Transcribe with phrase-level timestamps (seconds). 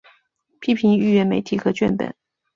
[0.59, 2.15] 批评预言媒体和誊本